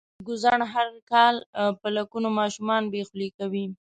ګوزڼ 0.27 0.59
هر 0.73 0.87
کال 1.11 1.35
په 1.81 1.87
لکونو 1.95 2.27
ماشومان 2.39 2.83
بې 2.91 3.01
خولې 3.07 3.29
کوي. 3.37 3.65